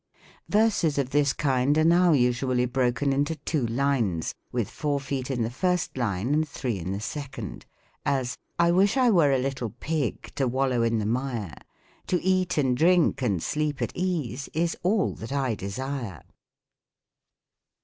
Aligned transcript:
Verses 0.49 0.97
of 0.97 1.11
this 1.11 1.31
kind 1.31 1.77
are 1.77 1.83
now 1.83 2.11
usually 2.11 2.65
broken 2.65 3.13
into 3.13 3.35
two 3.35 3.67
lines, 3.67 4.33
with 4.51 4.67
four 4.67 4.99
feet 4.99 5.29
in 5.29 5.43
the 5.43 5.51
first 5.51 5.95
line, 5.95 6.33
and 6.33 6.49
three 6.49 6.79
in 6.79 6.91
the 6.91 6.99
second: 6.99 7.67
as," 8.03 8.35
I 8.57 8.71
wish 8.71 8.97
I 8.97 9.11
were 9.11 9.31
a 9.31 9.37
little 9.37 9.69
pig 9.79 10.33
To 10.37 10.47
wallow 10.47 10.81
in 10.81 10.97
the 10.97 11.05
mire, 11.05 11.53
To 12.07 12.19
eat, 12.23 12.57
and 12.57 12.75
drink, 12.75 13.21
and 13.21 13.43
sleep 13.43 13.79
at 13.79 13.95
ease 13.95 14.49
Is 14.53 14.75
all 14.81 15.13
that 15.17 15.31
I 15.31 15.53
desire." 15.53 16.23